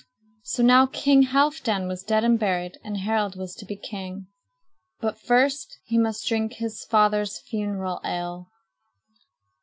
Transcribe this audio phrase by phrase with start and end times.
[0.41, 4.29] So now King Halfdan was dead and buried, and Harald was to be king.
[4.99, 8.49] But first he must drink his father's funeral ale.